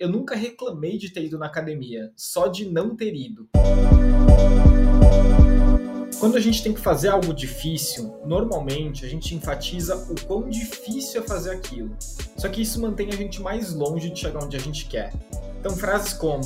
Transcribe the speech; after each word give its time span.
eu 0.00 0.08
nunca 0.08 0.34
reclamei 0.34 0.96
de 0.96 1.10
ter 1.10 1.26
ido 1.26 1.36
na 1.36 1.44
academia, 1.44 2.10
só 2.16 2.46
de 2.46 2.64
não 2.64 2.96
ter 2.96 3.14
ido. 3.14 3.50
Quando 6.18 6.38
a 6.38 6.40
gente 6.40 6.62
tem 6.62 6.72
que 6.72 6.80
fazer 6.80 7.08
algo 7.08 7.34
difícil, 7.34 8.18
normalmente 8.24 9.04
a 9.04 9.08
gente 9.08 9.34
enfatiza 9.34 9.94
o 9.96 10.14
quão 10.26 10.48
difícil 10.48 11.20
é 11.20 11.26
fazer 11.26 11.50
aquilo. 11.50 11.94
Só 12.34 12.48
que 12.48 12.62
isso 12.62 12.80
mantém 12.80 13.10
a 13.10 13.16
gente 13.16 13.42
mais 13.42 13.74
longe 13.74 14.08
de 14.08 14.18
chegar 14.18 14.42
onde 14.42 14.56
a 14.56 14.60
gente 14.60 14.86
quer. 14.86 15.12
Então, 15.58 15.76
frases 15.76 16.14
como: 16.14 16.44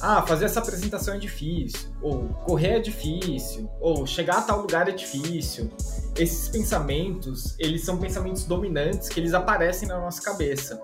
Ah, 0.00 0.22
fazer 0.22 0.46
essa 0.46 0.58
apresentação 0.58 1.14
é 1.14 1.18
difícil, 1.18 1.90
ou 2.02 2.24
correr 2.44 2.78
é 2.78 2.80
difícil, 2.80 3.70
ou 3.80 4.04
chegar 4.04 4.38
a 4.38 4.42
tal 4.42 4.62
lugar 4.62 4.88
é 4.88 4.92
difícil. 4.92 5.70
Esses 6.16 6.48
pensamentos, 6.48 7.54
eles 7.58 7.84
são 7.84 7.98
pensamentos 7.98 8.44
dominantes 8.44 9.08
que 9.08 9.18
eles 9.18 9.32
aparecem 9.32 9.86
na 9.86 10.00
nossa 10.00 10.22
cabeça. 10.22 10.80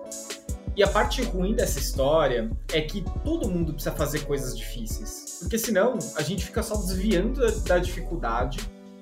E 0.75 0.83
a 0.83 0.87
parte 0.87 1.21
ruim 1.21 1.53
dessa 1.53 1.79
história 1.79 2.49
é 2.71 2.81
que 2.81 3.03
todo 3.23 3.49
mundo 3.49 3.73
precisa 3.73 3.93
fazer 3.93 4.25
coisas 4.25 4.57
difíceis. 4.57 5.39
Porque 5.41 5.57
senão 5.57 5.99
a 6.15 6.21
gente 6.21 6.45
fica 6.45 6.63
só 6.63 6.75
desviando 6.75 7.41
da 7.63 7.77
dificuldade 7.77 8.59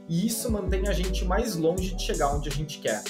e 0.07 0.25
isso 0.25 0.51
mantém 0.51 0.87
a 0.87 0.93
gente 0.93 1.23
mais 1.25 1.55
longe 1.55 1.93
de 1.93 2.01
chegar 2.01 2.33
onde 2.33 2.49
a 2.49 2.51
gente 2.51 2.79
quer. 2.79 3.03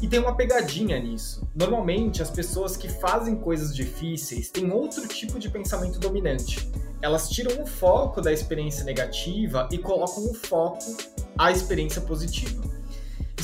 E 0.00 0.08
tem 0.08 0.18
uma 0.18 0.34
pegadinha 0.34 0.98
nisso. 0.98 1.46
Normalmente, 1.54 2.22
as 2.22 2.30
pessoas 2.30 2.76
que 2.76 2.88
fazem 2.88 3.36
coisas 3.36 3.74
difíceis 3.74 4.50
têm 4.50 4.70
outro 4.72 5.06
tipo 5.06 5.38
de 5.38 5.50
pensamento 5.50 5.98
dominante. 5.98 6.68
Elas 7.02 7.28
tiram 7.28 7.62
o 7.62 7.66
foco 7.66 8.20
da 8.22 8.32
experiência 8.32 8.84
negativa 8.84 9.68
e 9.70 9.76
colocam 9.76 10.24
o 10.24 10.34
foco 10.34 10.96
à 11.38 11.52
experiência 11.52 12.00
positiva. 12.00 12.73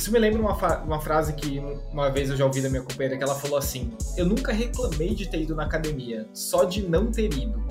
Isso 0.01 0.11
me 0.11 0.17
lembra 0.17 0.41
uma, 0.41 0.77
uma 0.79 0.99
frase 0.99 1.31
que 1.33 1.61
uma 1.93 2.09
vez 2.09 2.31
eu 2.31 2.35
já 2.35 2.43
ouvi 2.43 2.59
da 2.59 2.67
minha 2.67 2.81
companheira 2.81 3.15
que 3.15 3.23
ela 3.23 3.35
falou 3.35 3.55
assim: 3.55 3.93
Eu 4.17 4.25
nunca 4.25 4.51
reclamei 4.51 5.13
de 5.13 5.29
ter 5.29 5.43
ido 5.43 5.53
na 5.53 5.61
academia, 5.61 6.27
só 6.33 6.63
de 6.63 6.81
não 6.81 7.11
ter 7.11 7.31
ido. 7.31 7.63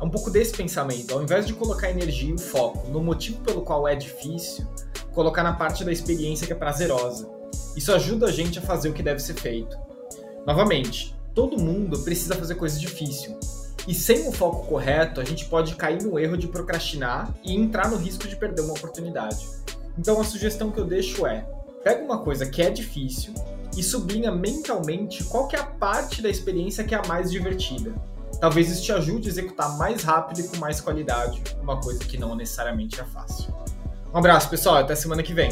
É 0.00 0.02
um 0.02 0.08
pouco 0.08 0.30
desse 0.30 0.56
pensamento. 0.56 1.12
Ao 1.12 1.22
invés 1.22 1.46
de 1.46 1.52
colocar 1.52 1.90
energia 1.90 2.34
e 2.34 2.40
foco 2.40 2.88
no 2.88 3.02
motivo 3.02 3.40
pelo 3.40 3.60
qual 3.60 3.86
é 3.86 3.94
difícil, 3.94 4.66
colocar 5.12 5.42
na 5.42 5.52
parte 5.52 5.84
da 5.84 5.92
experiência 5.92 6.46
que 6.46 6.52
é 6.54 6.56
prazerosa. 6.56 7.28
Isso 7.76 7.92
ajuda 7.92 8.28
a 8.28 8.32
gente 8.32 8.58
a 8.58 8.62
fazer 8.62 8.88
o 8.88 8.94
que 8.94 9.02
deve 9.02 9.20
ser 9.20 9.34
feito. 9.34 9.76
Novamente, 10.46 11.14
todo 11.34 11.60
mundo 11.60 11.98
precisa 11.98 12.34
fazer 12.36 12.54
coisa 12.54 12.80
difícil. 12.80 13.38
E 13.86 13.92
sem 13.92 14.26
o 14.26 14.32
foco 14.32 14.66
correto, 14.66 15.20
a 15.20 15.24
gente 15.24 15.44
pode 15.44 15.74
cair 15.74 16.02
no 16.02 16.18
erro 16.18 16.38
de 16.38 16.48
procrastinar 16.48 17.34
e 17.44 17.54
entrar 17.54 17.90
no 17.90 17.98
risco 17.98 18.26
de 18.26 18.34
perder 18.34 18.62
uma 18.62 18.72
oportunidade. 18.72 19.46
Então 19.98 20.18
a 20.18 20.24
sugestão 20.24 20.70
que 20.70 20.78
eu 20.78 20.86
deixo 20.86 21.26
é: 21.26 21.46
pega 21.86 22.02
uma 22.02 22.18
coisa 22.18 22.44
que 22.44 22.60
é 22.60 22.68
difícil 22.68 23.32
e 23.76 23.80
sublinha 23.80 24.32
mentalmente 24.32 25.22
qual 25.22 25.48
é 25.52 25.56
a 25.56 25.62
parte 25.62 26.20
da 26.20 26.28
experiência 26.28 26.82
que 26.82 26.96
é 26.96 26.98
a 26.98 27.06
mais 27.06 27.30
divertida. 27.30 27.94
Talvez 28.40 28.68
isso 28.68 28.82
te 28.82 28.90
ajude 28.90 29.28
a 29.28 29.30
executar 29.30 29.78
mais 29.78 30.02
rápido 30.02 30.40
e 30.40 30.48
com 30.48 30.56
mais 30.56 30.80
qualidade 30.80 31.40
uma 31.62 31.80
coisa 31.80 32.00
que 32.00 32.18
não 32.18 32.34
necessariamente 32.34 33.00
é 33.00 33.04
fácil. 33.04 33.54
Um 34.12 34.18
abraço, 34.18 34.50
pessoal, 34.50 34.78
até 34.78 34.96
semana 34.96 35.22
que 35.22 35.32
vem. 35.32 35.50